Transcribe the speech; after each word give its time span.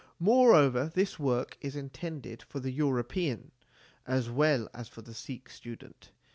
Moreover, 0.17 0.91
this 0.91 1.19
work 1.19 1.59
is 1.61 1.75
intended 1.75 2.41
for 2.41 2.59
the 2.59 2.71
European 2.71 3.51
as 4.07 4.31
well 4.31 4.67
as 4.73 4.87
for 4.89 5.03
the 5.03 5.13
Sikh 5.13 5.47
student. 5.47 6.09